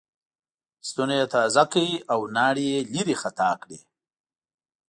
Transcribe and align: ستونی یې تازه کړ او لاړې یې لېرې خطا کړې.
ستونی 0.87 1.15
یې 1.21 1.25
تازه 1.35 1.63
کړ 1.73 1.87
او 2.13 2.19
لاړې 2.35 2.63
یې 2.73 2.79
لېرې 2.93 3.15
خطا 3.21 3.49
کړې. 3.61 3.79